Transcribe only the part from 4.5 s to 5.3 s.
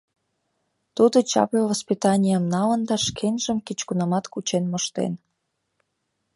моштен.